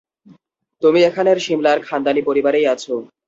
তুমি 0.81 0.99
এখানের 1.03 1.37
সিমলার, 1.39 1.79
খানদানি 1.87 2.21
পরিবারেই 2.29 2.65
আছো। 2.67 2.93